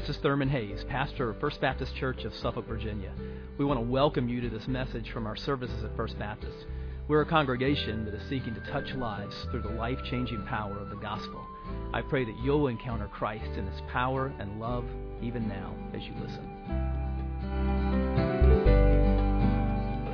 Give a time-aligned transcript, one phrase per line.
[0.00, 3.12] this is Thurman Hayes, pastor of First Baptist Church of Suffolk, Virginia.
[3.58, 6.56] We want to welcome you to this message from our services at First Baptist.
[7.06, 10.88] We're a congregation that is seeking to touch lives through the life changing power of
[10.88, 11.44] the gospel.
[11.92, 14.86] I pray that you'll encounter Christ in his power and love
[15.20, 16.48] even now as you listen.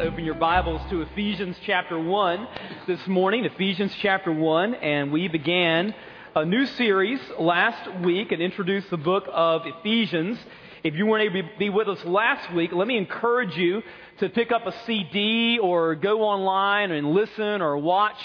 [0.00, 2.48] Open your Bibles to Ephesians chapter 1
[2.88, 5.94] this morning, Ephesians chapter 1, and we began
[6.36, 10.38] a new series last week and introduced the book of Ephesians.
[10.84, 13.82] If you weren't able to be with us last week, let me encourage you
[14.18, 18.18] to pick up a CD or go online and listen or watch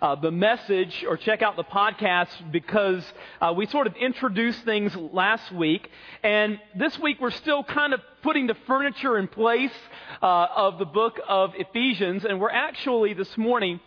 [0.00, 3.04] uh, the message or check out the podcast because
[3.42, 5.86] uh, we sort of introduced things last week.
[6.22, 9.70] And this week we're still kind of putting the furniture in place
[10.22, 12.24] uh, of the book of Ephesians.
[12.24, 13.80] And we're actually this morning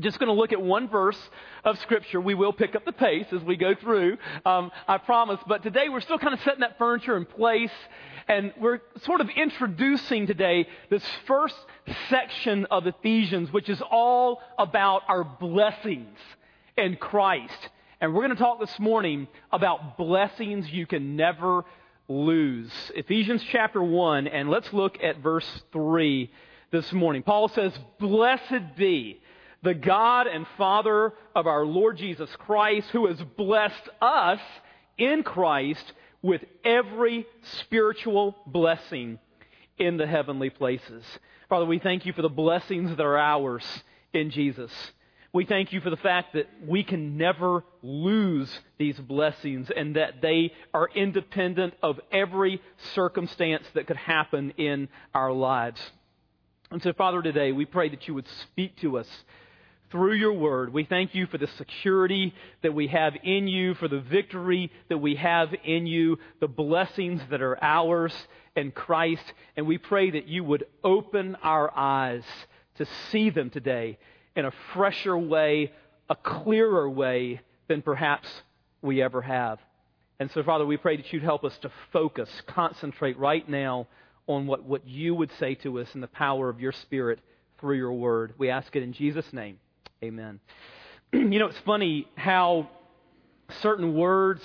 [0.00, 1.18] just going to look at one verse
[1.64, 2.20] of Scripture.
[2.20, 4.16] We will pick up the pace as we go through,
[4.46, 5.38] um, I promise.
[5.46, 7.72] But today we're still kind of setting that furniture in place,
[8.26, 11.56] and we're sort of introducing today this first
[12.08, 16.18] section of Ephesians, which is all about our blessings
[16.76, 17.68] in Christ.
[18.00, 21.64] And we're going to talk this morning about blessings you can never
[22.08, 22.72] lose.
[22.94, 26.30] Ephesians chapter 1, and let's look at verse 3
[26.70, 27.22] this morning.
[27.22, 29.20] Paul says, Blessed be
[29.62, 34.40] the God and Father of our Lord Jesus Christ, who has blessed us
[34.98, 37.26] in Christ with every
[37.60, 39.18] spiritual blessing
[39.78, 41.04] in the heavenly places.
[41.48, 43.64] Father, we thank you for the blessings that are ours
[44.12, 44.70] in Jesus.
[45.32, 50.20] We thank you for the fact that we can never lose these blessings and that
[50.20, 52.60] they are independent of every
[52.94, 55.80] circumstance that could happen in our lives.
[56.70, 59.08] And so, Father, today we pray that you would speak to us
[59.92, 60.72] through your word.
[60.72, 64.98] We thank you for the security that we have in you, for the victory that
[64.98, 68.14] we have in you, the blessings that are ours
[68.56, 69.22] in Christ.
[69.54, 72.24] And we pray that you would open our eyes
[72.78, 73.98] to see them today
[74.34, 75.72] in a fresher way,
[76.08, 78.28] a clearer way than perhaps
[78.80, 79.58] we ever have.
[80.18, 83.88] And so, Father, we pray that you'd help us to focus, concentrate right now
[84.26, 87.18] on what, what you would say to us in the power of your Spirit
[87.60, 88.32] through your word.
[88.38, 89.58] We ask it in Jesus' name.
[90.02, 90.40] Amen.
[91.12, 92.68] you know, it's funny how
[93.60, 94.42] certain words,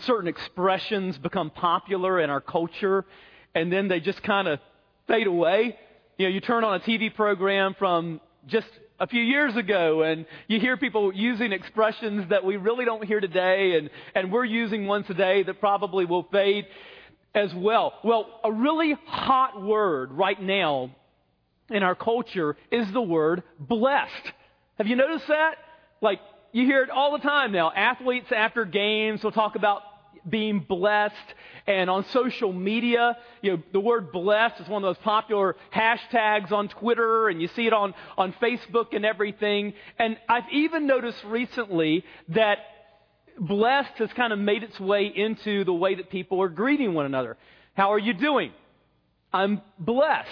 [0.00, 3.06] certain expressions become popular in our culture,
[3.54, 4.60] and then they just kind of
[5.08, 5.78] fade away.
[6.18, 8.66] You know, you turn on a TV program from just
[9.00, 13.18] a few years ago and you hear people using expressions that we really don't hear
[13.18, 16.66] today and, and we're using ones today that probably will fade
[17.34, 17.94] as well.
[18.04, 20.94] Well, a really hot word right now
[21.70, 24.32] in our culture is the word blessed.
[24.82, 25.58] Have you noticed that?
[26.00, 26.18] Like,
[26.50, 27.70] you hear it all the time now.
[27.70, 29.82] Athletes after games will talk about
[30.28, 31.14] being blessed.
[31.68, 36.50] And on social media, you know, the word blessed is one of those popular hashtags
[36.50, 39.74] on Twitter, and you see it on, on Facebook and everything.
[40.00, 42.58] And I've even noticed recently that
[43.38, 47.06] blessed has kind of made its way into the way that people are greeting one
[47.06, 47.36] another.
[47.74, 48.50] How are you doing?
[49.32, 50.28] I'm blessed.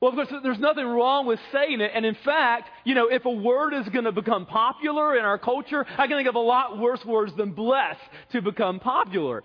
[0.00, 1.90] Well, of course, there's nothing wrong with saying it.
[1.94, 5.38] And in fact, you know, if a word is going to become popular in our
[5.38, 8.00] culture, I can think of a lot worse words than blessed
[8.32, 9.44] to become popular.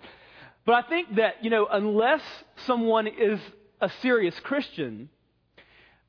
[0.65, 2.21] But I think that, you know, unless
[2.65, 3.39] someone is
[3.81, 5.09] a serious Christian,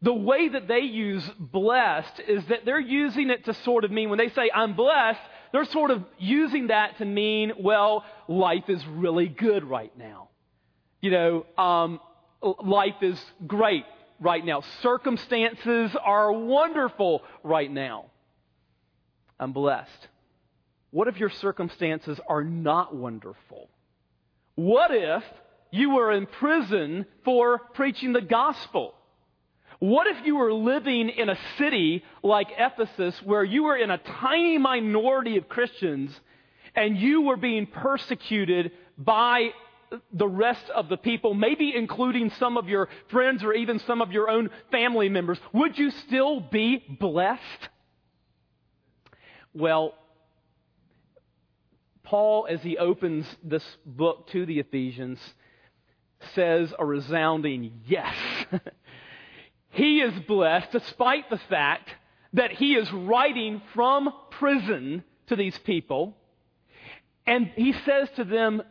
[0.01, 4.11] the way that they use blessed is that they're using it to sort of mean,
[4.11, 5.21] when they say, I'm blessed,
[5.51, 10.29] they're sort of using that to mean, well, life is really good right now.
[11.01, 12.01] You know, um,
[12.63, 13.85] life is great
[14.21, 14.63] right now.
[14.83, 18.07] Circumstances are wonderful right now.
[19.39, 20.09] I'm blessed.
[20.91, 23.69] What if your circumstances are not wonderful?
[24.55, 25.23] What if
[25.71, 28.95] you were in prison for preaching the gospel?
[29.79, 33.99] What if you were living in a city like Ephesus where you were in a
[33.99, 36.19] tiny minority of Christians
[36.75, 39.51] and you were being persecuted by
[40.13, 44.13] the rest of the people, maybe including some of your friends or even some of
[44.13, 47.69] your own family members, would you still be blessed?
[49.55, 49.95] Well,
[52.03, 55.19] Paul, as he opens this book to the Ephesians,
[56.35, 58.15] says a resounding yes.
[59.71, 61.91] he is blessed despite the fact
[62.33, 66.17] that he is writing from prison to these people.
[67.27, 68.63] And he says to them,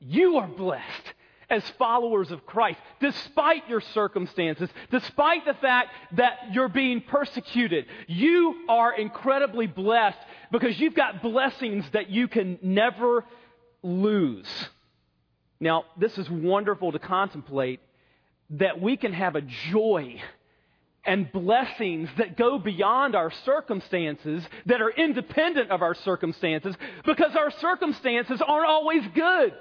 [0.00, 1.14] you are blessed
[1.48, 7.86] as followers of Christ, despite your circumstances, despite the fact that you're being persecuted.
[8.08, 10.18] You are incredibly blessed
[10.50, 13.24] because you've got blessings that you can never
[13.82, 14.48] lose.
[15.60, 17.80] Now, this is wonderful to contemplate
[18.50, 20.20] that we can have a joy
[21.04, 27.52] and blessings that go beyond our circumstances, that are independent of our circumstances, because our
[27.52, 29.54] circumstances aren't always good.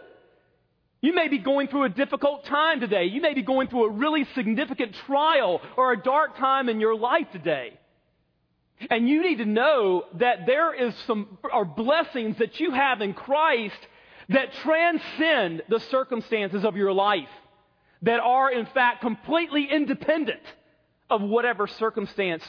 [1.06, 3.04] You may be going through a difficult time today.
[3.04, 6.98] You may be going through a really significant trial or a dark time in your
[6.98, 7.78] life today.
[8.90, 13.14] And you need to know that there is some are blessings that you have in
[13.14, 13.78] Christ
[14.30, 17.30] that transcend the circumstances of your life,
[18.02, 20.42] that are in fact completely independent
[21.08, 22.44] of whatever circumstance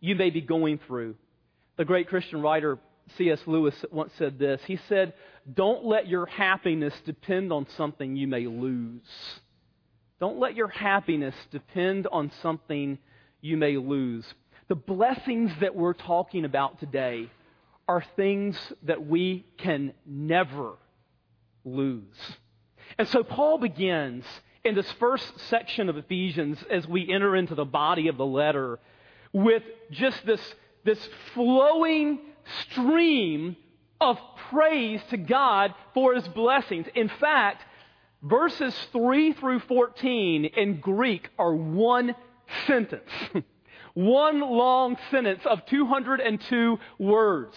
[0.00, 1.14] you may be going through.
[1.76, 2.80] The great Christian writer
[3.16, 3.40] C.S.
[3.46, 4.60] Lewis once said this.
[4.66, 5.12] He said,
[5.52, 9.02] Don't let your happiness depend on something you may lose.
[10.20, 12.98] Don't let your happiness depend on something
[13.40, 14.24] you may lose.
[14.68, 17.28] The blessings that we're talking about today
[17.88, 20.74] are things that we can never
[21.64, 22.16] lose.
[22.98, 24.24] And so Paul begins
[24.64, 28.78] in this first section of Ephesians as we enter into the body of the letter
[29.32, 30.40] with just this,
[30.84, 32.20] this flowing
[32.62, 33.56] stream
[34.00, 34.18] of
[34.50, 36.86] praise to God for his blessings.
[36.94, 37.62] In fact,
[38.22, 42.14] verses 3 through 14 in Greek are one
[42.66, 43.10] sentence.
[43.94, 47.56] one long sentence of 202 words.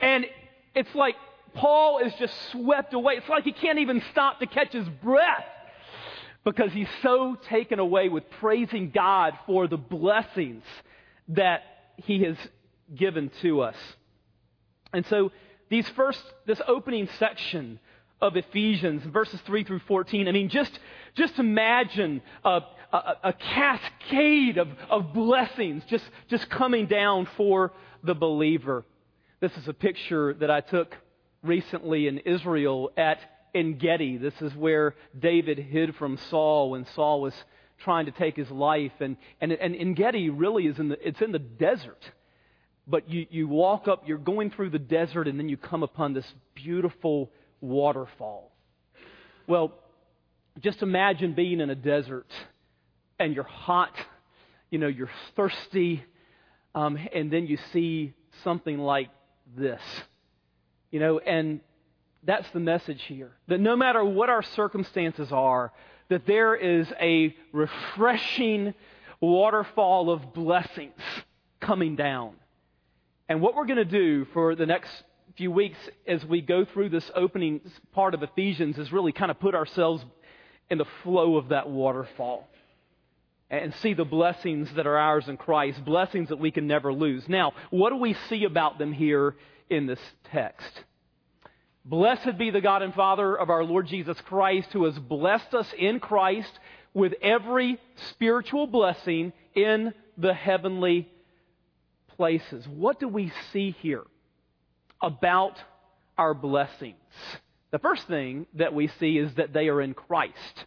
[0.00, 0.26] And
[0.74, 1.14] it's like
[1.54, 3.14] Paul is just swept away.
[3.14, 5.44] It's like he can't even stop to catch his breath
[6.44, 10.62] because he's so taken away with praising God for the blessings
[11.28, 11.62] that
[11.96, 12.36] he has
[12.94, 13.76] given to us.
[14.92, 15.32] And so
[15.68, 17.80] these first, this opening section
[18.20, 20.78] of Ephesians, verses 3 through 14, I mean, just,
[21.14, 22.60] just imagine a,
[22.92, 27.72] a, a cascade of, of blessings just, just coming down for
[28.02, 28.84] the believer.
[29.40, 30.96] This is a picture that I took
[31.42, 33.18] recently in Israel at
[33.54, 34.16] En Gedi.
[34.16, 37.34] This is where David hid from Saul when Saul was
[37.78, 38.92] trying to take his life.
[39.00, 42.10] And, and, and En Gedi really is in the, it's in the desert.
[42.86, 46.12] But you, you walk up, you're going through the desert, and then you come upon
[46.12, 47.30] this beautiful
[47.60, 48.52] waterfall.
[49.46, 49.72] Well,
[50.60, 52.26] just imagine being in a desert
[53.18, 53.94] and you're hot,
[54.70, 56.04] you know, you're thirsty,
[56.74, 58.12] um, and then you see
[58.44, 59.08] something like
[59.56, 59.80] this.
[60.90, 61.60] You know, and
[62.24, 63.32] that's the message here.
[63.48, 65.72] That no matter what our circumstances are,
[66.08, 68.74] that there is a refreshing
[69.20, 71.00] waterfall of blessings
[71.60, 72.34] coming down.
[73.28, 74.90] And what we're going to do for the next
[75.36, 77.60] few weeks as we go through this opening
[77.92, 80.04] part of Ephesians is really kind of put ourselves
[80.70, 82.48] in the flow of that waterfall
[83.50, 87.28] and see the blessings that are ours in Christ, blessings that we can never lose.
[87.28, 89.36] Now, what do we see about them here
[89.68, 90.00] in this
[90.30, 90.84] text?
[91.84, 95.72] Blessed be the God and Father of our Lord Jesus Christ, who has blessed us
[95.78, 96.50] in Christ
[96.94, 97.78] with every
[98.10, 101.08] spiritual blessing in the heavenly
[102.16, 102.66] places.
[102.66, 104.04] What do we see here
[105.02, 105.58] about
[106.16, 106.96] our blessings?
[107.70, 110.64] The first thing that we see is that they are in Christ.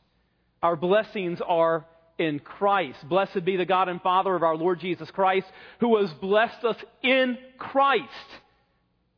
[0.61, 1.85] Our blessings are
[2.17, 3.07] in Christ.
[3.07, 5.47] Blessed be the God and Father of our Lord Jesus Christ,
[5.79, 8.03] who has blessed us in Christ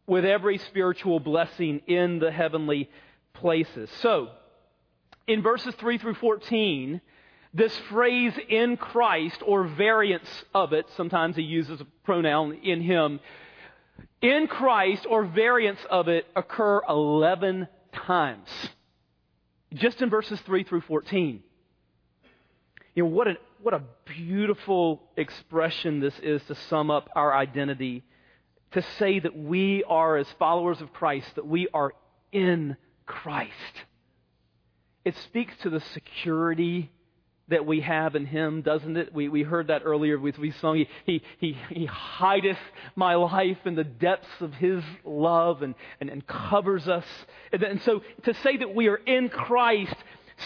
[0.06, 2.90] with every spiritual blessing in the heavenly
[3.34, 3.90] places.
[4.02, 4.30] So,
[5.28, 7.02] in verses 3 through 14,
[7.54, 13.20] this phrase in Christ, or variants of it, sometimes he uses a pronoun in him,
[14.22, 18.48] in Christ, or variants of it, occur 11 times.
[19.74, 21.44] Just in verses 3 through 14.
[22.94, 28.04] You know, what a, what a beautiful expression this is to sum up our identity.
[28.74, 31.94] To say that we are, as followers of Christ, that we are
[32.32, 33.52] in Christ.
[35.04, 36.92] It speaks to the security
[37.52, 39.14] that we have in him, doesn't it?
[39.14, 42.58] We, we heard that earlier with we sung, he, he, he, he hideth
[42.96, 47.06] my life in the depths of his love and, and, and covers us.
[47.52, 49.96] And, and so to say that we are in Christ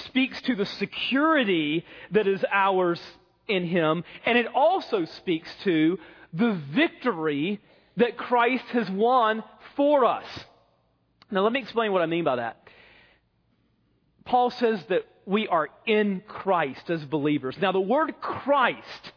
[0.06, 3.00] speaks to the security that is ours
[3.48, 5.98] in him, and it also speaks to
[6.34, 7.62] the victory
[7.98, 9.44] that Christ has won
[9.76, 10.26] for us.
[11.32, 12.68] Now, let me explain what I mean by that.
[14.26, 17.56] Paul says that we are in Christ as believers.
[17.60, 19.12] Now, the word Christ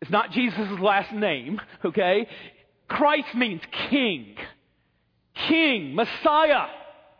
[0.00, 2.28] is not Jesus' last name, okay?
[2.88, 4.36] Christ means king.
[5.48, 6.66] King, Messiah,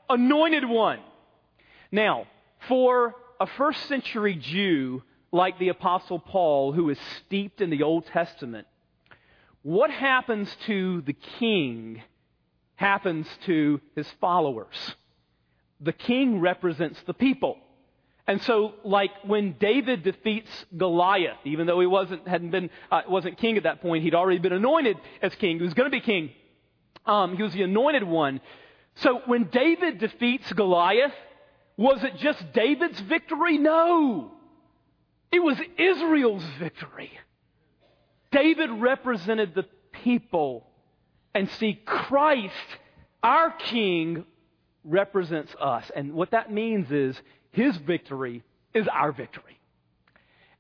[0.09, 1.01] anointed one.
[1.91, 2.27] Now,
[2.69, 8.07] for a first century Jew like the Apostle Paul, who is steeped in the Old
[8.07, 8.67] Testament,
[9.63, 12.03] what happens to the king
[12.77, 14.95] happens to his followers.
[15.81, 17.59] the king represents the people.
[18.27, 23.37] And so, like when David defeats Goliath, even though he wasn't hadn't been uh, wasn't
[23.37, 25.59] king at that point, he'd already been anointed as king.
[25.59, 26.31] He was going to be king.
[27.05, 28.41] Um, he was the anointed one.
[28.97, 31.13] So when David defeats Goliath,
[31.77, 33.59] was it just David's victory?
[33.59, 34.33] No,
[35.31, 37.11] it was Israel's victory.
[38.31, 40.67] David represented the people,
[41.35, 42.53] and see, Christ,
[43.23, 44.25] our King,
[44.85, 45.91] represents us.
[45.95, 47.17] And what that means is
[47.55, 48.43] his victory
[48.75, 49.61] is our victory.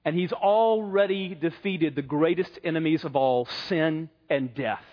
[0.04, 4.84] And he's already defeated the greatest enemies of all sin and death.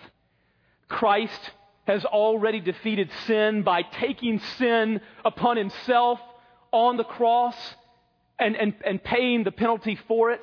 [0.88, 1.50] Christ
[1.86, 6.18] has already defeated sin by taking sin upon himself
[6.72, 7.56] on the cross
[8.38, 10.42] and, and, and paying the penalty for it.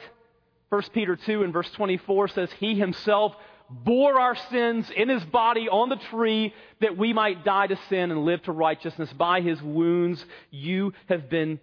[0.70, 3.36] 1 Peter 2 and verse 24 says, He himself
[3.70, 8.12] bore our sins in his body on the tree that we might die to sin
[8.12, 9.12] and live to righteousness.
[9.14, 11.60] By his wounds you have been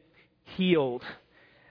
[0.57, 1.03] healed.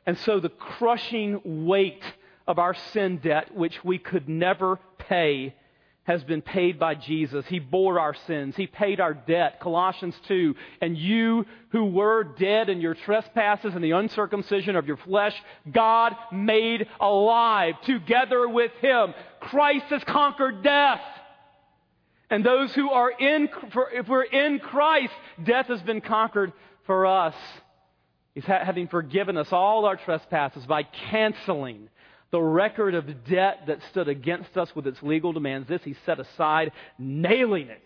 [0.05, 2.03] And so the crushing weight
[2.47, 5.55] of our sin debt, which we could never pay,
[6.05, 7.45] has been paid by Jesus.
[7.47, 8.55] He bore our sins.
[8.55, 9.59] He paid our debt.
[9.59, 10.53] Colossians 2.
[10.79, 15.35] And you who were dead in your trespasses and the uncircumcision of your flesh,
[15.71, 19.15] God made alive together with Him.
[19.45, 21.01] Christ has conquered death.
[22.29, 23.49] And those who are in,
[23.93, 26.53] if we're in Christ, death has been conquered
[26.85, 27.35] for us.
[28.33, 31.89] He's having forgiven us all our trespasses by canceling
[32.31, 35.67] the record of debt that stood against us with its legal demands.
[35.69, 37.85] This he set aside, nailing it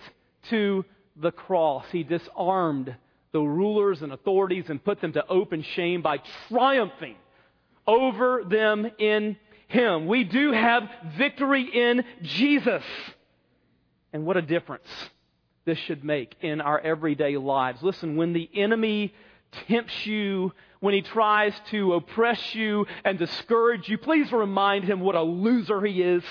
[0.50, 0.86] to
[1.18, 1.86] the cross.
[1.92, 2.96] He disarmed
[3.32, 7.16] the rulers and authorities and put them to open shame by triumphing
[7.86, 9.36] over them in
[9.70, 10.08] him.
[10.08, 10.84] We do have
[11.18, 12.84] victory in Jesus.
[14.12, 14.88] And what a difference
[15.66, 17.82] this should make in our everyday lives.
[17.82, 19.14] Listen, when the enemy
[19.68, 25.16] tempts you, when he tries to oppress you and discourage you, please remind him what
[25.16, 26.24] a loser he is.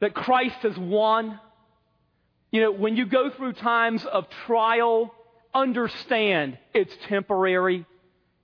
[0.00, 1.40] That Christ has won.
[2.52, 5.12] You know, when you go through times of trial,
[5.52, 7.84] understand it's temporary.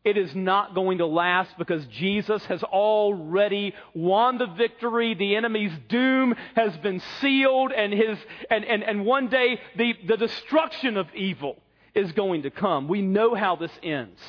[0.05, 5.15] It is not going to last because Jesus has already won the victory.
[5.15, 8.19] The enemy's doom has been sealed, and, his,
[8.51, 11.57] and, and, and one day the, the destruction of evil
[11.95, 12.87] is going to come.
[12.87, 14.21] We know how this ends.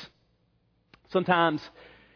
[1.10, 1.60] Sometimes,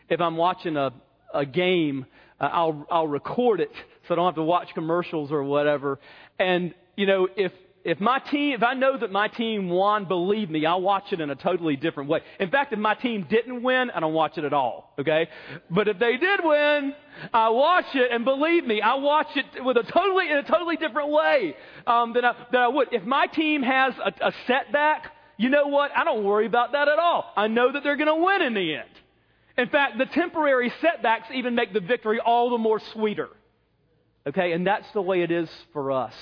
[0.08, 0.92] if I'm watching a,
[1.34, 2.06] a game,
[2.40, 3.72] uh, I'll, I'll record it
[4.08, 6.00] so I don't have to watch commercials or whatever.
[6.38, 7.52] And, you know, if,
[7.84, 11.20] if my team, if I know that my team won, believe me, I'll watch it
[11.20, 12.20] in a totally different way.
[12.38, 14.92] In fact, if my team didn't win, I don't watch it at all.
[14.98, 15.28] Okay?
[15.70, 16.94] But if they did win,
[17.32, 20.76] I watch it, and believe me, I watch it with a totally in a totally
[20.76, 21.56] different way
[21.86, 22.88] um, than, I, than I would.
[22.92, 25.90] If my team has a, a setback, you know what?
[25.96, 27.32] I don't worry about that at all.
[27.34, 28.90] I know that they're going to win in the end.
[29.56, 33.28] In fact, the temporary setbacks even make the victory all the more sweeter.
[34.26, 36.12] Okay, and that's the way it is for us.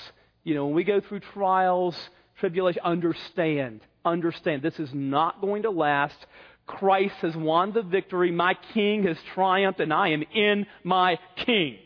[0.43, 1.95] You know, when we go through trials,
[2.39, 6.17] tribulation, understand, understand this is not going to last.
[6.65, 8.31] Christ has won the victory.
[8.31, 11.77] My king has triumphed, and I am in my king.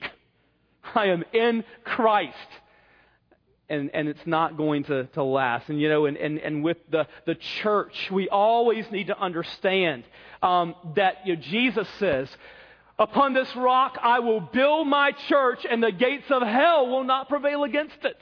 [0.96, 2.38] I am in Christ
[3.70, 5.70] and, and it's not going to, to last.
[5.70, 10.04] And, you know, and, and, and with the, the church, we always need to understand
[10.42, 12.30] um, that you know, Jesus says,
[13.00, 17.28] Upon this rock I will build my church, and the gates of hell will not
[17.28, 18.18] prevail against it.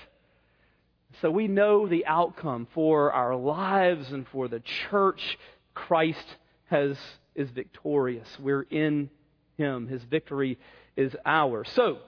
[1.19, 5.37] So we know the outcome for our lives and for the church.
[5.73, 6.25] Christ
[6.65, 6.97] has,
[7.35, 8.27] is victorious.
[8.39, 9.09] We're in
[9.57, 9.87] Him.
[9.87, 10.57] His victory
[10.95, 11.69] is ours.
[11.73, 11.99] So,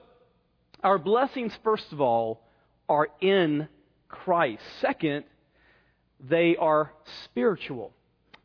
[0.82, 2.42] our blessings, first of all,
[2.88, 3.68] are in
[4.08, 4.62] Christ.
[4.80, 5.24] Second,
[6.20, 6.92] they are
[7.24, 7.92] spiritual.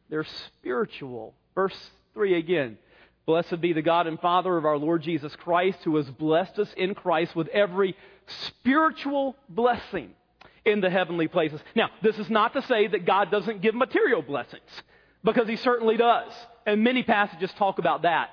[0.09, 1.33] They're spiritual.
[1.55, 1.77] Verse
[2.13, 2.77] 3 again.
[3.25, 6.73] Blessed be the God and Father of our Lord Jesus Christ, who has blessed us
[6.75, 10.13] in Christ with every spiritual blessing
[10.65, 11.61] in the heavenly places.
[11.75, 14.69] Now, this is not to say that God doesn't give material blessings,
[15.23, 16.31] because He certainly does.
[16.65, 18.29] And many passages talk about that.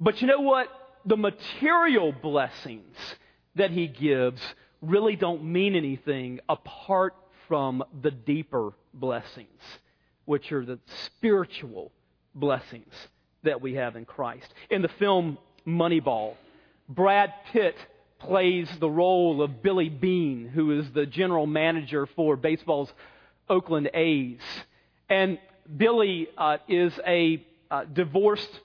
[0.00, 0.68] But you know what?
[1.04, 2.96] The material blessings
[3.56, 4.40] that He gives
[4.80, 7.14] really don't mean anything apart
[7.48, 9.48] from the deeper blessings,
[10.24, 11.92] which are the spiritual
[12.34, 12.92] blessings
[13.42, 14.46] that we have in Christ.
[14.70, 16.34] In the film Moneyball,
[16.88, 17.76] Brad Pitt
[18.26, 22.92] plays the role of Billy Beane, who is the general manager for baseball's
[23.48, 24.40] Oakland A's.
[25.08, 25.38] And
[25.76, 28.60] Billy uh, is a uh, divorced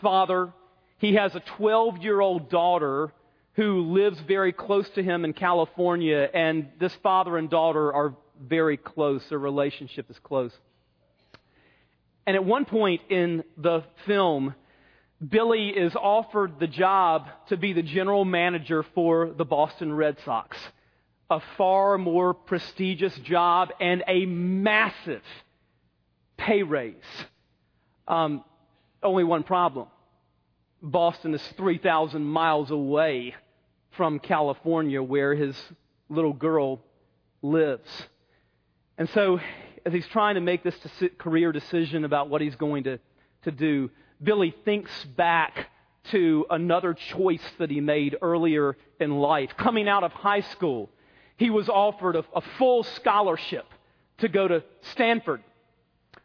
[0.00, 0.52] father.
[0.98, 3.12] He has a 12 year old daughter
[3.54, 8.76] who lives very close to him in California, and this father and daughter are very
[8.76, 9.22] close.
[9.28, 10.52] Their relationship is close.
[12.26, 14.54] And at one point in the film,
[15.26, 20.56] Billy is offered the job to be the general manager for the Boston Red Sox.
[21.30, 25.22] A far more prestigious job and a massive
[26.36, 26.94] pay raise.
[28.08, 28.44] Um,
[29.02, 29.88] only one problem
[30.82, 33.36] Boston is 3,000 miles away
[33.92, 35.56] from California, where his
[36.08, 36.80] little girl
[37.40, 37.88] lives.
[38.98, 39.38] And so,
[39.86, 40.74] as he's trying to make this
[41.18, 42.98] career decision about what he's going to,
[43.44, 43.90] to do,
[44.22, 45.68] Billy thinks back
[46.10, 49.50] to another choice that he made earlier in life.
[49.56, 50.90] Coming out of high school,
[51.36, 53.66] he was offered a, a full scholarship
[54.18, 54.62] to go to
[54.92, 55.42] Stanford.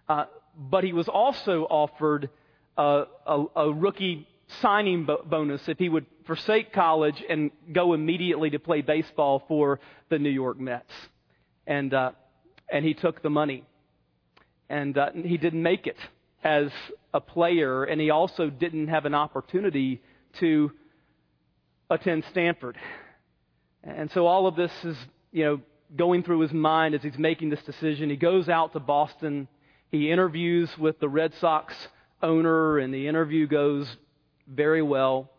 [0.10, 0.26] Uh,
[0.58, 2.30] but he was also offered
[2.78, 4.28] a, a, a rookie
[4.62, 9.80] signing bo- bonus if he would forsake college and go immediately to play baseball for
[10.10, 10.94] the New York Mets.
[11.66, 12.12] And, uh,
[12.72, 13.64] and he took the money.
[14.70, 15.98] And uh, he didn't make it
[16.44, 16.70] as
[17.14, 20.02] a player, and he also didn't have an opportunity
[20.40, 20.72] to
[21.90, 22.78] attend Stanford.
[23.84, 24.98] And so all of this is,
[25.32, 25.62] you know,
[25.96, 28.10] going through his mind as he's making this decision.
[28.10, 29.48] He goes out to Boston.
[29.92, 31.74] He interviews with the Red Sox
[32.22, 33.88] owner, and the interview goes
[34.48, 35.32] very well.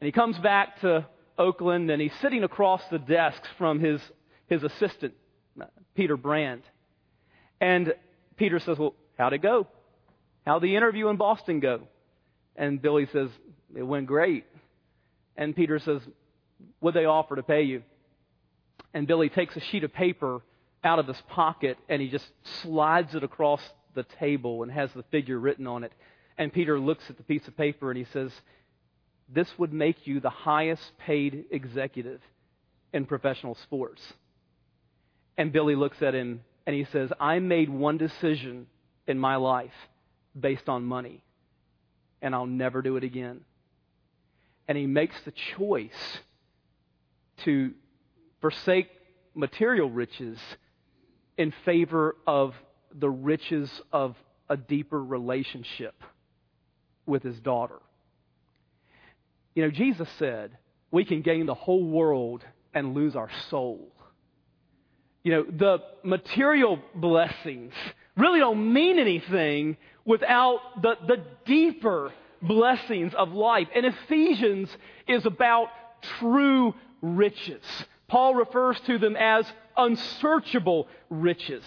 [0.00, 1.06] And he comes back to
[1.38, 4.00] Oakland, and he's sitting across the desk from his,
[4.46, 5.14] his assistant,
[5.94, 6.62] Peter Brand.
[7.60, 7.94] And
[8.36, 9.66] Peter says, Well, how'd it go?
[10.46, 11.80] How'd the interview in Boston go?
[12.56, 13.30] And Billy says,
[13.74, 14.44] It went great.
[15.36, 16.00] And Peter says,
[16.80, 17.82] What'd they offer to pay you?
[18.92, 20.42] And Billy takes a sheet of paper
[20.84, 22.28] out of his pocket and he just
[22.62, 23.60] slides it across
[23.94, 25.92] the table and has the figure written on it.
[26.36, 28.30] And Peter looks at the piece of paper and he says,
[29.28, 32.20] This would make you the highest paid executive
[32.92, 34.02] in professional sports.
[35.38, 38.66] And Billy looks at him and he says, I made one decision
[39.06, 39.72] in my life
[40.38, 41.22] based on money,
[42.22, 43.40] and I'll never do it again.
[44.66, 46.18] And he makes the choice
[47.44, 47.72] to
[48.40, 48.88] forsake
[49.34, 50.38] material riches
[51.36, 52.54] in favor of
[52.94, 54.16] the riches of
[54.48, 55.94] a deeper relationship
[57.06, 57.80] with his daughter.
[59.54, 60.56] You know, Jesus said,
[60.90, 63.92] we can gain the whole world and lose our soul.
[65.22, 67.72] You know, the material blessings
[68.16, 73.68] really don't mean anything without the, the deeper blessings of life.
[73.74, 74.68] And Ephesians
[75.08, 75.68] is about
[76.18, 77.62] true riches.
[78.08, 79.46] Paul refers to them as
[79.76, 81.64] unsearchable riches.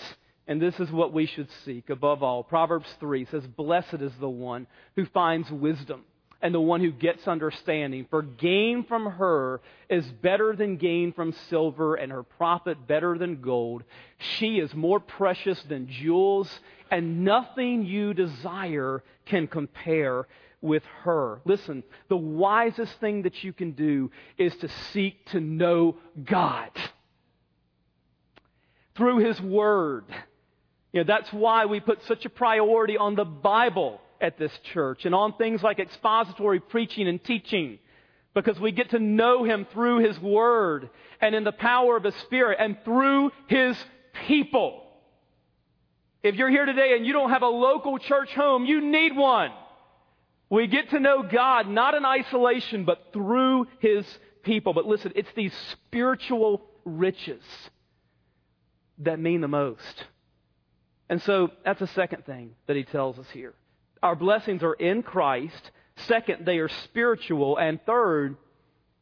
[0.48, 2.44] And this is what we should seek above all.
[2.44, 6.04] Proverbs 3 says, Blessed is the one who finds wisdom
[6.42, 8.06] and the one who gets understanding.
[8.10, 13.42] For gain from her is better than gain from silver, and her profit better than
[13.42, 13.84] gold.
[14.18, 16.50] She is more precious than jewels,
[16.92, 20.28] and nothing you desire can compare
[20.62, 21.42] with her.
[21.46, 26.72] Listen, the wisest thing that you can do is to seek to know God
[28.96, 30.06] through His Word
[30.98, 35.06] you know, that's why we put such a priority on the Bible at this church
[35.06, 37.80] and on things like expository preaching and teaching
[38.34, 40.90] because we get to know Him through His Word
[41.22, 43.78] and in the power of His Spirit and through His
[44.28, 44.84] people.
[46.24, 49.52] If you're here today and you don't have a local church home, you need one.
[50.50, 54.06] We get to know God not in isolation, but through His
[54.44, 54.74] people.
[54.74, 57.44] But listen, it's these spiritual riches
[59.00, 60.06] that mean the most.
[61.10, 63.54] And so that's the second thing that he tells us here.
[64.04, 65.72] Our blessings are in Christ.
[66.08, 67.58] Second, they are spiritual.
[67.58, 68.38] And third,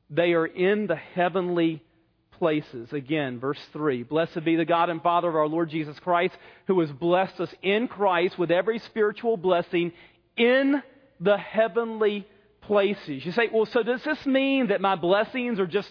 [0.09, 1.83] they are in the heavenly
[2.31, 2.91] places.
[2.93, 6.35] Again, verse 3 Blessed be the God and Father of our Lord Jesus Christ,
[6.67, 9.91] who has blessed us in Christ with every spiritual blessing
[10.37, 10.81] in
[11.19, 12.27] the heavenly
[12.61, 13.25] places.
[13.25, 15.89] You say, well, so does this mean that my blessings are just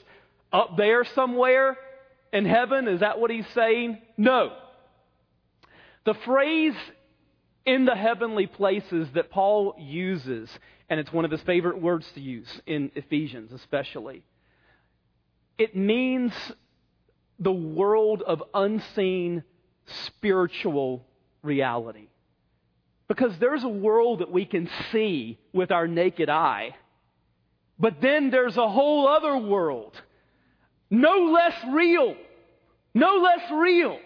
[0.53, 1.77] up there somewhere
[2.33, 2.89] in heaven?
[2.89, 3.99] Is that what he's saying?
[4.17, 4.53] No.
[6.05, 6.75] The phrase
[7.67, 10.51] in the heavenly places that Paul uses,
[10.89, 14.23] and it's one of his favorite words to use in Ephesians especially,
[15.57, 16.33] it means
[17.39, 19.45] the world of unseen
[20.07, 21.05] spiritual
[21.43, 22.09] reality.
[23.09, 26.75] Because there's a world that we can see with our naked eye,
[27.79, 29.95] but then there's a whole other world,
[30.91, 32.15] no less real,
[32.95, 33.99] no less real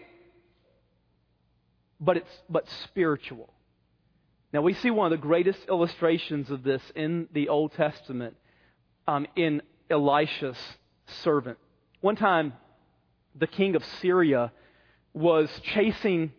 [2.01, 3.53] but it's but spiritual.
[4.53, 8.37] Now we see one of the greatest illustrations of this in the Old Testament
[9.07, 10.59] um, in Elisha's
[11.23, 11.59] servant.
[12.01, 12.53] One time,
[13.35, 14.53] the king of Syria
[15.13, 16.33] was chasing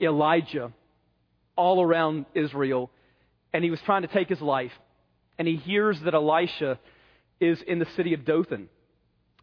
[0.00, 0.72] Elijah
[1.56, 2.90] all around Israel,
[3.52, 4.72] and he was trying to take his life.
[5.38, 6.78] And he hears that Elisha
[7.40, 8.68] is in the city of Dothan.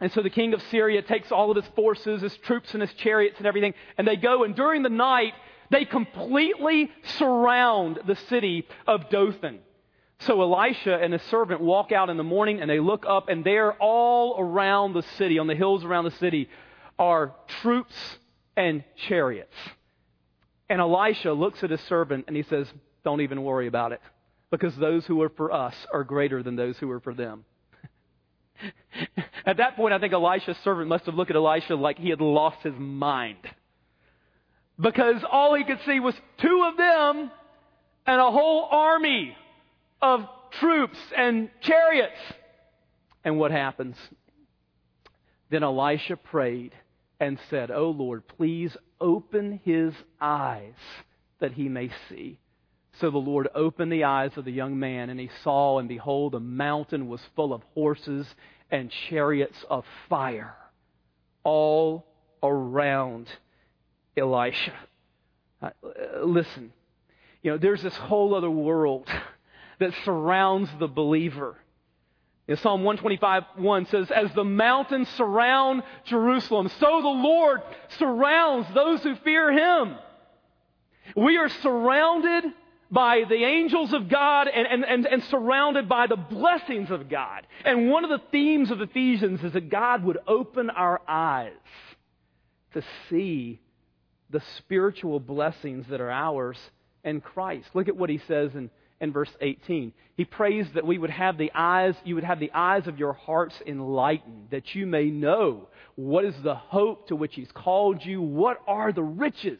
[0.01, 2.91] And so the king of Syria takes all of his forces, his troops, and his
[2.95, 5.33] chariots and everything, and they go, and during the night,
[5.69, 9.59] they completely surround the city of Dothan.
[10.21, 13.43] So Elisha and his servant walk out in the morning and they look up, and
[13.43, 16.49] there, all around the city, on the hills around the city,
[16.97, 17.95] are troops
[18.57, 19.55] and chariots.
[20.67, 22.67] And Elisha looks at his servant and he says,
[23.03, 24.01] Don't even worry about it,
[24.49, 27.45] because those who are for us are greater than those who are for them.
[29.45, 32.21] at that point, I think Elisha's servant must have looked at Elisha like he had
[32.21, 33.37] lost his mind.
[34.79, 37.31] Because all he could see was two of them
[38.05, 39.35] and a whole army
[40.01, 40.21] of
[40.59, 42.19] troops and chariots.
[43.23, 43.95] And what happens?
[45.49, 46.73] Then Elisha prayed
[47.19, 50.73] and said, Oh Lord, please open his eyes
[51.39, 52.39] that he may see.
[52.99, 56.33] So the Lord opened the eyes of the young man, and he saw, and behold,
[56.33, 58.27] the mountain was full of horses
[58.69, 60.55] and chariots of fire
[61.43, 62.05] all
[62.43, 63.27] around
[64.17, 64.73] Elisha.
[65.61, 65.69] Uh,
[66.23, 66.73] listen,
[67.41, 69.07] you know, there's this whole other world
[69.79, 71.55] that surrounds the believer.
[72.47, 77.61] In Psalm 125, 1 says, As the mountains surround Jerusalem, so the Lord
[77.97, 79.95] surrounds those who fear him.
[81.15, 82.45] We are surrounded
[82.91, 87.47] by the angels of God and, and, and, and, surrounded by the blessings of God.
[87.63, 91.53] And one of the themes of Ephesians is that God would open our eyes
[92.73, 93.61] to see
[94.29, 96.57] the spiritual blessings that are ours
[97.03, 97.69] in Christ.
[97.73, 98.69] Look at what he says in
[99.01, 99.91] in verse 18.
[100.15, 103.13] He prays that we would have the eyes, you would have the eyes of your
[103.13, 108.21] hearts enlightened, that you may know what is the hope to which He's called you,
[108.21, 109.59] what are the riches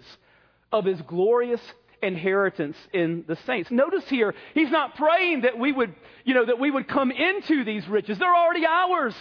[0.72, 1.62] of His glorious
[2.02, 3.72] inheritance in the saints.
[3.72, 7.64] Notice here, He's not praying that we would, you know, that we would come into
[7.64, 8.20] these riches.
[8.20, 9.16] They're already ours.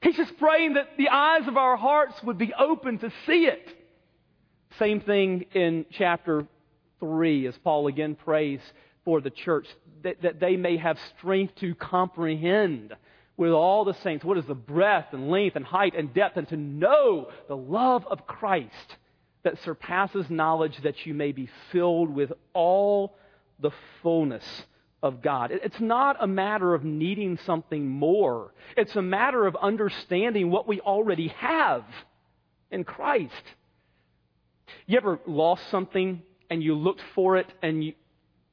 [0.00, 3.68] He's just praying that the eyes of our hearts would be open to see it.
[4.78, 6.46] Same thing in chapter
[7.00, 8.60] 3 as Paul again prays
[9.04, 9.66] for the church,
[10.02, 12.94] that, that they may have strength to comprehend
[13.36, 16.48] with all the saints what is the breadth and length and height and depth, and
[16.48, 18.96] to know the love of Christ
[19.44, 23.16] that surpasses knowledge, that you may be filled with all
[23.60, 23.70] the
[24.02, 24.44] fullness
[25.02, 25.50] of God.
[25.50, 30.80] It's not a matter of needing something more, it's a matter of understanding what we
[30.80, 31.84] already have
[32.70, 33.32] in Christ.
[34.86, 37.92] You ever lost something and you looked for it and you,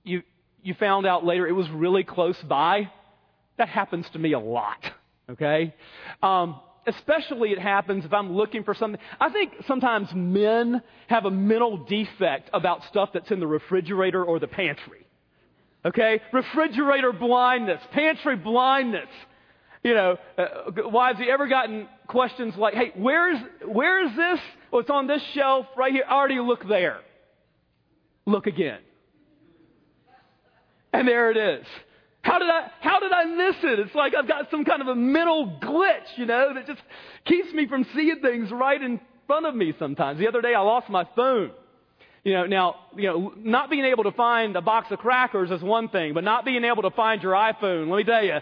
[0.03, 0.23] you,
[0.61, 2.91] you found out later it was really close by.
[3.57, 4.83] That happens to me a lot,
[5.29, 5.75] okay?
[6.21, 8.99] Um, especially it happens if I'm looking for something.
[9.19, 14.39] I think sometimes men have a mental defect about stuff that's in the refrigerator or
[14.39, 15.05] the pantry.
[15.85, 16.21] Okay?
[16.33, 19.09] Refrigerator blindness, pantry blindness.
[19.83, 20.45] You know, uh,
[20.89, 24.39] wives, have you ever gotten questions like, hey, where's, where is this?
[24.71, 26.03] Well, it's on this shelf right here.
[26.07, 26.99] I already look there.
[28.25, 28.79] Look again.
[30.91, 31.65] And there it is.
[32.21, 33.79] How did I, how did I miss it?
[33.79, 36.81] It's like I've got some kind of a mental glitch, you know, that just
[37.25, 40.19] keeps me from seeing things right in front of me sometimes.
[40.19, 41.51] The other day I lost my phone.
[42.25, 45.61] You know, now, you know, not being able to find a box of crackers is
[45.61, 48.39] one thing, but not being able to find your iPhone, let me tell you,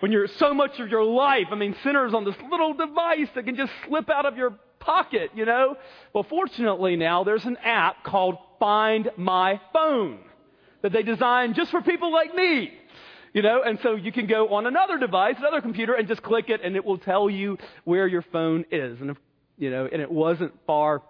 [0.00, 3.44] when you're so much of your life, I mean, centers on this little device that
[3.44, 5.76] can just slip out of your pocket, you know?
[6.14, 10.20] Well, fortunately now there's an app called Find My Phone
[10.82, 12.72] that they designed just for people like me.
[13.32, 16.48] You know, and so you can go on another device, another computer, and just click
[16.48, 19.00] it, and it will tell you where your phone is.
[19.00, 19.16] And, if,
[19.58, 21.02] you know, and it wasn't far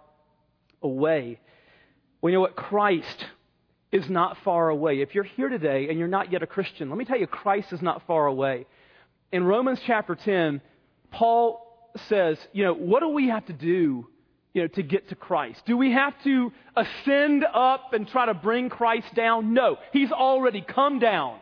[0.83, 1.41] away.
[2.21, 2.57] Well, you know what?
[2.57, 3.25] Christ
[3.93, 5.01] is not far away.
[5.01, 7.73] If you're here today and you're not yet a Christian, let me tell you, Christ
[7.73, 8.67] is not far away.
[9.33, 10.61] In Romans chapter 10,
[11.11, 14.07] Paul says, you know, what do we have to do
[14.53, 15.63] you know, to get to Christ?
[15.67, 19.55] Do we have to ascend up and try to bring Christ down?
[19.55, 19.79] No.
[19.93, 21.39] He's already come down.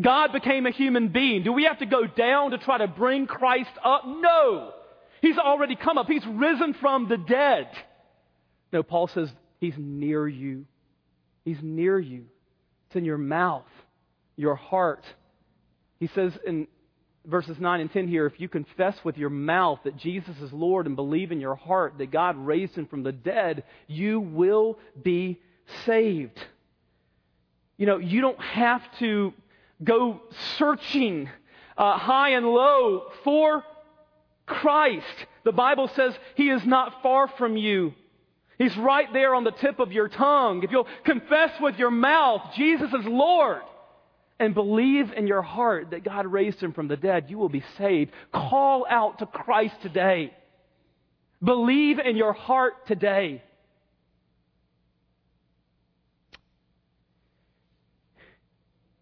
[0.00, 1.42] God became a human being.
[1.42, 4.02] Do we have to go down to try to bring Christ up?
[4.06, 4.72] No.
[5.20, 6.06] He's already come up.
[6.06, 7.68] He's risen from the dead.
[8.72, 10.66] No, Paul says he's near you.
[11.44, 12.26] He's near you.
[12.86, 13.66] It's in your mouth,
[14.36, 15.04] your heart.
[15.98, 16.68] He says in
[17.26, 20.86] verses 9 and 10 here if you confess with your mouth that Jesus is Lord
[20.86, 25.40] and believe in your heart that God raised him from the dead, you will be
[25.84, 26.38] saved.
[27.76, 29.32] You know, you don't have to
[29.82, 30.20] go
[30.58, 31.28] searching
[31.76, 33.64] uh, high and low for
[34.46, 35.06] Christ.
[35.44, 37.94] The Bible says he is not far from you.
[38.58, 40.64] He's right there on the tip of your tongue.
[40.64, 43.62] If you'll confess with your mouth Jesus is Lord
[44.40, 47.64] and believe in your heart that God raised him from the dead, you will be
[47.76, 48.12] saved.
[48.32, 50.32] Call out to Christ today.
[51.42, 53.42] Believe in your heart today.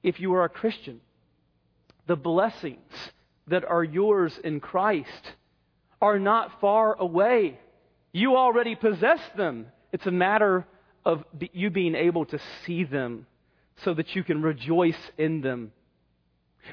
[0.07, 1.01] If you are a Christian,
[2.07, 2.92] the blessings
[3.49, 5.33] that are yours in Christ
[6.01, 7.59] are not far away.
[8.12, 9.66] You already possess them.
[9.92, 10.64] It's a matter
[11.05, 13.27] of you being able to see them
[13.83, 15.73] so that you can rejoice in them.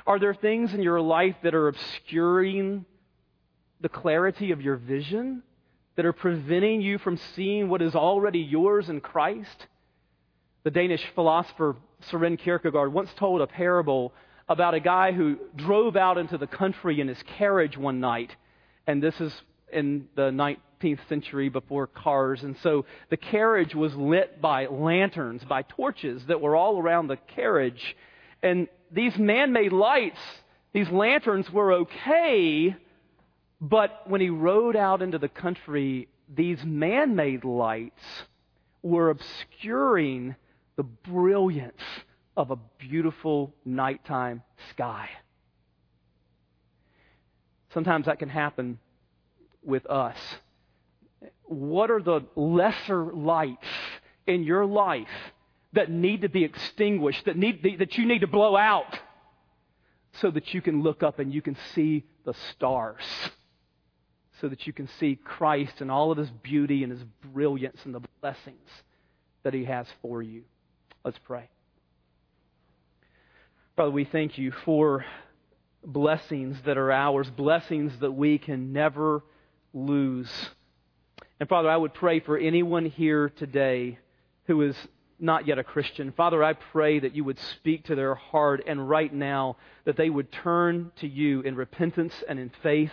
[0.06, 2.86] Are there things in your life that are obscuring
[3.82, 5.42] the clarity of your vision?
[5.96, 9.66] That are preventing you from seeing what is already yours in Christ?
[10.64, 11.76] The Danish philosopher
[12.12, 14.14] Søren Kierkegaard once told a parable
[14.50, 18.36] about a guy who drove out into the country in his carriage one night.
[18.88, 19.34] And this is
[19.72, 20.30] in the
[20.84, 22.44] 19th century before cars.
[22.44, 27.18] And so the carriage was lit by lanterns, by torches that were all around the
[27.36, 27.96] carriage.
[28.42, 30.20] And these man made lights,
[30.74, 32.76] these lanterns were okay,
[33.62, 38.02] but when he rode out into the country, these man made lights
[38.82, 40.36] were obscuring
[40.76, 41.82] the brilliance
[42.36, 45.10] of a beautiful nighttime sky.
[47.74, 48.80] Sometimes that can happen
[49.64, 50.18] with us.
[51.44, 53.68] What are the lesser lights
[54.28, 55.08] in your life
[55.74, 59.00] that need to be extinguished, that, need, that you need to blow out
[60.22, 63.04] so that you can look up and you can see the stars?
[64.42, 67.96] So that you can see Christ and all of his beauty and his brilliance and
[67.96, 68.70] the blessings
[69.44, 70.44] that he has for you.
[71.06, 71.50] Let's pray.
[73.76, 75.04] Father, we thank you for
[75.86, 79.22] blessings that are ours, blessings that we can never
[79.74, 80.32] lose.
[81.42, 84.00] And Father, I would pray for anyone here today
[84.46, 84.78] who is
[85.20, 86.14] not yet a Christian.
[86.14, 90.10] Father, I pray that you would speak to their heart and right now that they
[90.10, 92.92] would turn to you in repentance and in faith,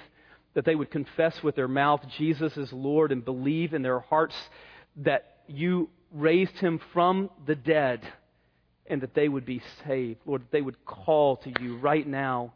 [0.54, 4.34] that they would confess with their mouth Jesus is Lord and believe in their hearts
[4.96, 8.00] that you raised him from the dead
[8.86, 10.20] and that they would be saved.
[10.26, 12.52] Lord, that they would call to you right now.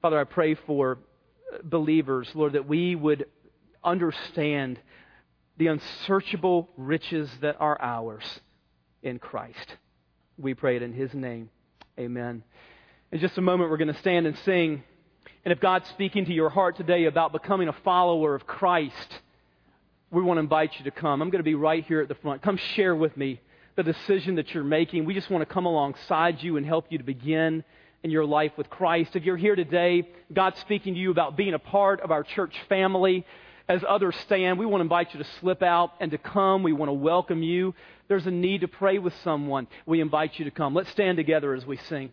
[0.00, 0.98] Father, I pray for
[1.52, 3.26] uh, believers, Lord, that we would
[3.82, 4.78] understand
[5.56, 8.24] the unsearchable riches that are ours
[9.02, 9.76] in Christ.
[10.36, 11.50] We pray it in His name.
[11.98, 12.44] Amen.
[13.10, 14.84] In just a moment, we're going to stand and sing.
[15.44, 19.20] And if God's speaking to your heart today about becoming a follower of Christ,
[20.10, 21.20] we want to invite you to come.
[21.20, 22.40] I'm going to be right here at the front.
[22.42, 23.40] Come share with me
[23.76, 25.04] the decision that you're making.
[25.04, 27.62] We just want to come alongside you and help you to begin
[28.02, 29.16] in your life with Christ.
[29.16, 32.54] If you're here today, God's speaking to you about being a part of our church
[32.68, 33.26] family.
[33.68, 36.62] As others stand, we want to invite you to slip out and to come.
[36.62, 37.74] We want to welcome you.
[38.08, 39.66] There's a need to pray with someone.
[39.84, 40.74] We invite you to come.
[40.74, 42.12] Let's stand together as we sing.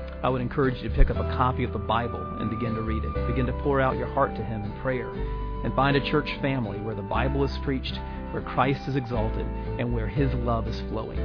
[0.23, 2.81] I would encourage you to pick up a copy of the Bible and begin to
[2.81, 3.27] read it.
[3.27, 5.09] Begin to pour out your heart to Him in prayer.
[5.63, 7.99] And find a church family where the Bible is preached,
[8.31, 9.45] where Christ is exalted,
[9.79, 11.19] and where His love is flowing.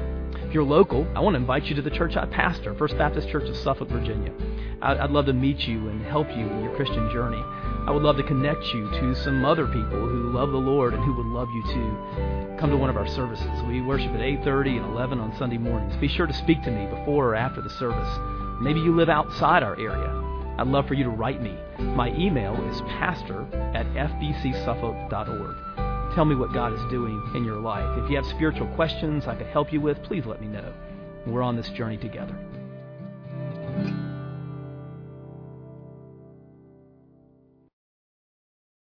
[0.47, 3.29] If you're local, I want to invite you to the church I pastor, First Baptist
[3.29, 4.33] Church of Suffolk, Virginia.
[4.83, 7.43] I'd love to meet you and help you in your Christian journey.
[7.87, 11.03] I would love to connect you to some other people who love the Lord and
[11.03, 13.63] who would love you to come to one of our services.
[13.67, 15.97] We worship at 8:30 and 11 on Sunday mornings.
[15.97, 18.19] Be sure to speak to me before or after the service.
[18.61, 20.13] Maybe you live outside our area.
[20.59, 21.57] I'd love for you to write me.
[21.79, 26.15] My email is pastor at fbcsuffolk.org.
[26.15, 27.99] Tell me what God is doing in your life.
[28.03, 30.73] If you have spiritual questions I could help you with, please let me know.
[31.27, 32.35] We're on this journey together.